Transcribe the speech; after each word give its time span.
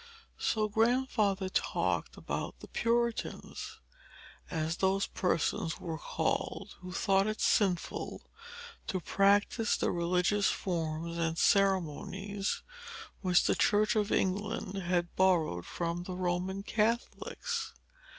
So, 0.39 0.67
Grandfather 0.67 1.47
talked 1.47 2.17
about 2.17 2.59
the 2.59 2.67
Puritans, 2.67 3.79
as 4.49 4.77
those 4.77 5.05
persons 5.05 5.79
were 5.79 5.99
called 5.99 6.73
who 6.79 6.91
thought 6.91 7.27
it 7.27 7.39
sinful 7.39 8.23
to 8.87 8.99
practise 8.99 9.77
the 9.77 9.91
religious 9.91 10.49
forms 10.49 11.19
and 11.19 11.37
ceremonies 11.37 12.63
which 13.21 13.43
the 13.43 13.53
Church 13.53 13.95
of 13.95 14.11
England 14.11 14.75
had 14.81 15.15
borrowed 15.15 15.67
from 15.67 16.01
the 16.01 16.15
Roman 16.15 16.63
Catholics. 16.63 17.75